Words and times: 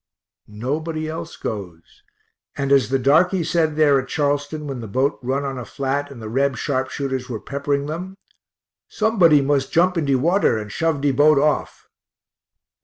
Nobody 0.47 1.07
else 1.07 1.35
goes; 1.37 2.01
and 2.57 2.71
as 2.71 2.89
the 2.89 2.97
darkey 2.97 3.43
said 3.45 3.75
there 3.75 3.99
at 3.99 4.07
Charleston 4.07 4.65
when 4.65 4.79
the 4.81 4.87
boat 4.87 5.19
run 5.21 5.45
on 5.45 5.59
a 5.59 5.63
flat 5.63 6.09
and 6.09 6.19
the 6.19 6.27
Reb 6.27 6.57
sharpshooters 6.57 7.29
were 7.29 7.39
peppering 7.39 7.85
them, 7.85 8.15
"somebody 8.87 9.41
must 9.41 9.71
jump 9.71 9.99
in 9.99 10.05
de 10.05 10.15
water 10.15 10.57
and 10.57 10.71
shove 10.71 11.01
de 11.01 11.11
boat 11.11 11.37
off." 11.37 11.87